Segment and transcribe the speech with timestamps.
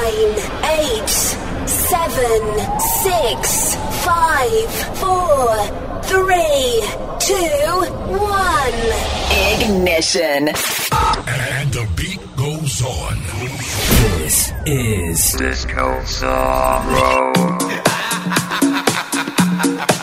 [0.00, 1.08] nine, eight,
[1.68, 2.42] seven,
[3.02, 5.46] six, five, four,
[6.04, 6.82] three,
[7.18, 7.84] two,
[8.16, 8.80] one.
[9.60, 10.48] Ignition.
[11.28, 13.16] And the beat goes on.
[14.18, 17.58] This is Disco Sorrow.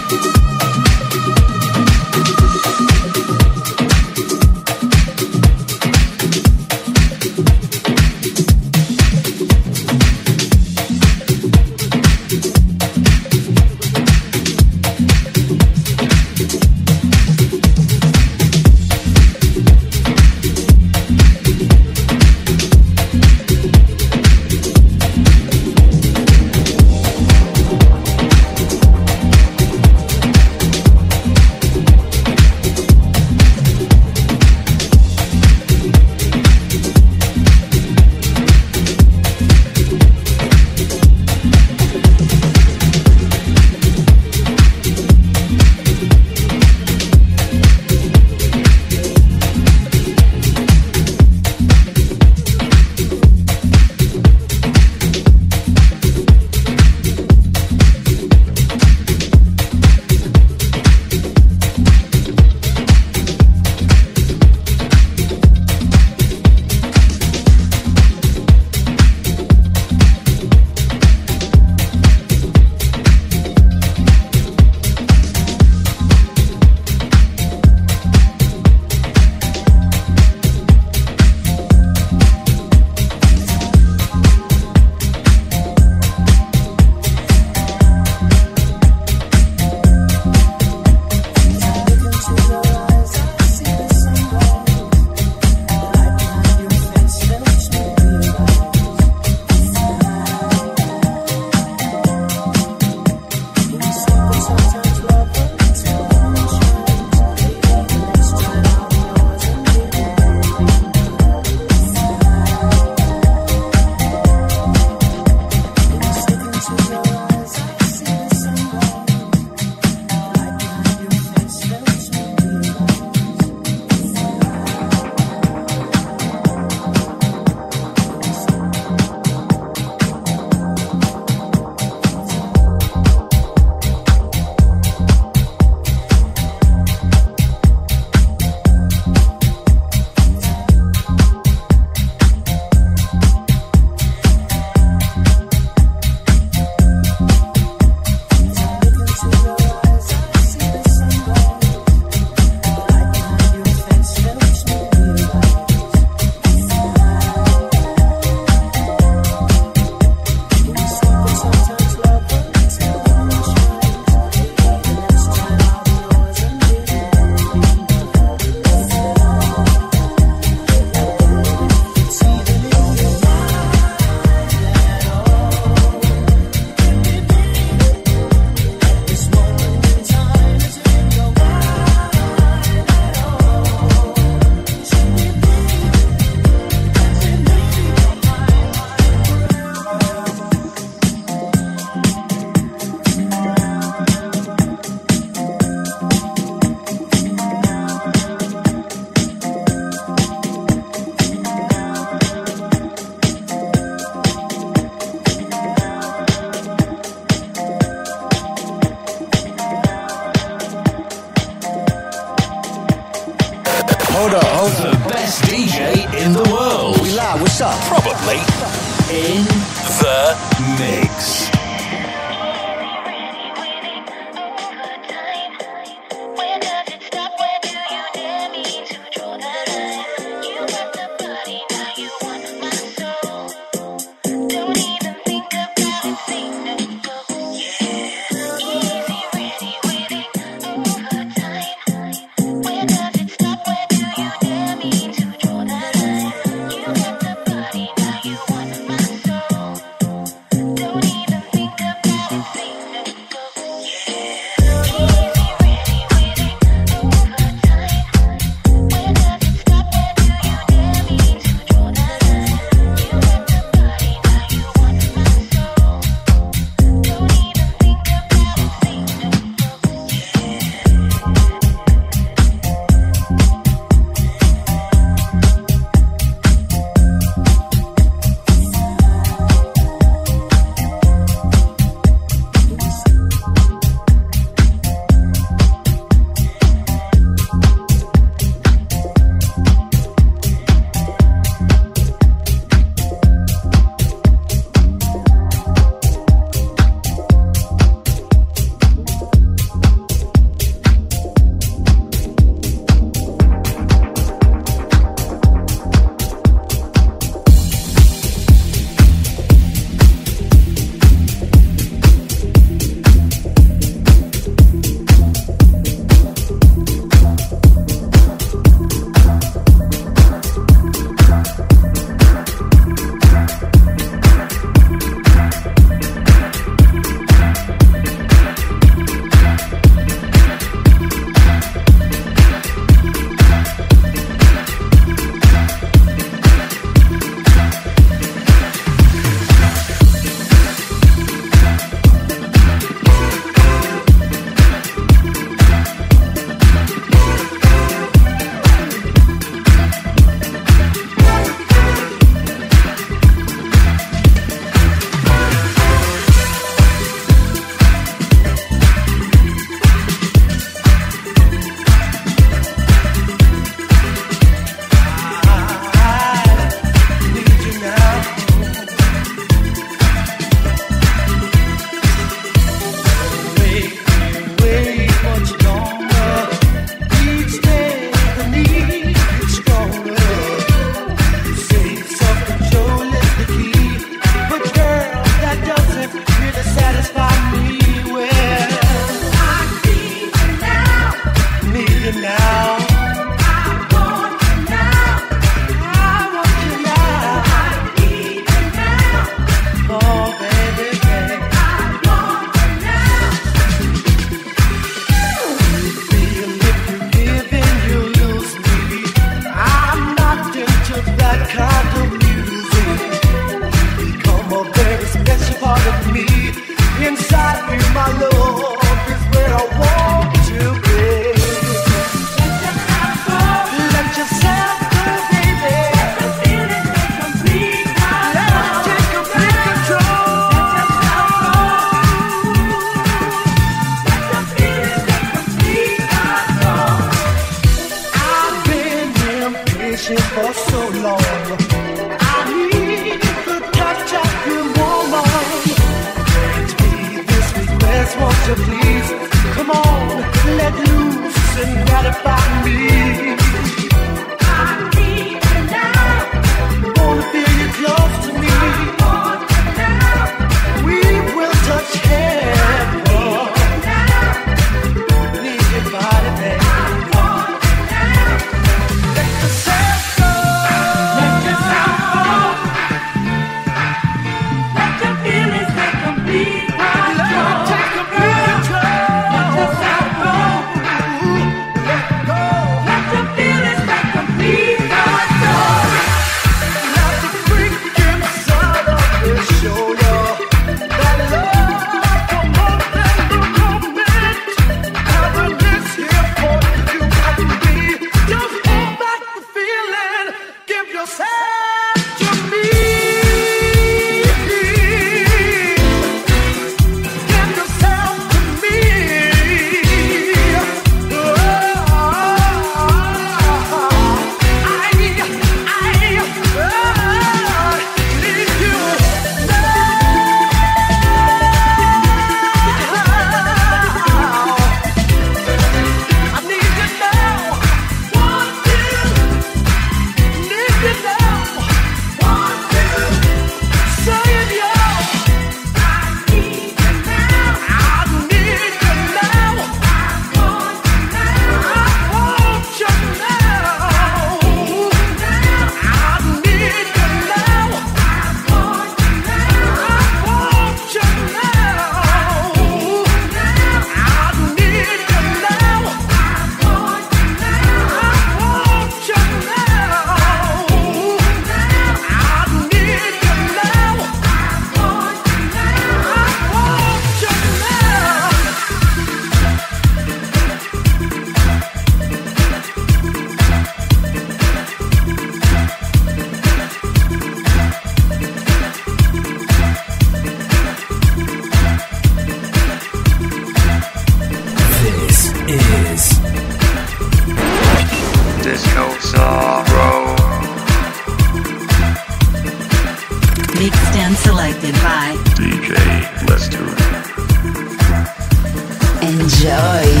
[599.41, 600.00] joy.